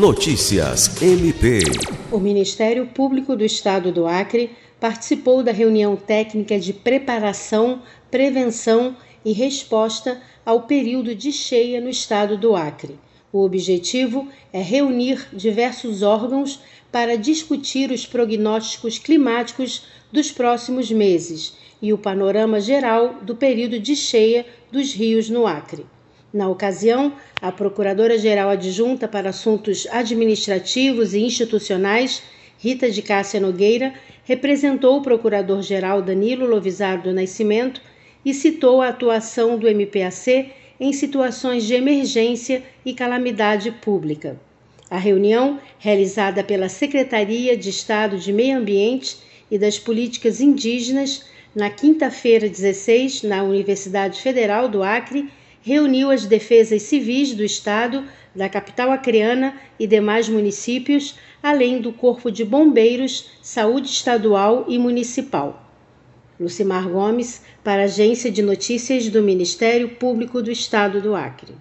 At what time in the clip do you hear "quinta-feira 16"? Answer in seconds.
51.70-53.24